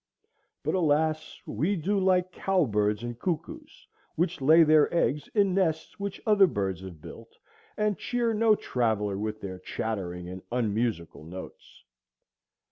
But 0.63 0.73
alas! 0.73 1.39
we 1.45 1.75
do 1.75 1.99
like 1.99 2.31
cowbirds 2.31 3.03
and 3.03 3.19
cuckoos, 3.19 3.85
which 4.15 4.41
lay 4.41 4.63
their 4.63 4.91
eggs 4.91 5.27
in 5.35 5.53
nests 5.53 5.99
which 5.99 6.19
other 6.25 6.47
birds 6.47 6.81
have 6.81 7.01
built, 7.03 7.37
and 7.77 7.99
cheer 7.99 8.33
no 8.33 8.55
traveller 8.55 9.19
with 9.19 9.41
their 9.41 9.59
chattering 9.59 10.27
and 10.27 10.41
unmusical 10.51 11.23
notes. 11.23 11.83